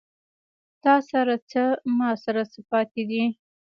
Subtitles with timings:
[0.83, 1.65] تاســـره څـــه،
[1.97, 3.23] ما ســـره څه پاتې دي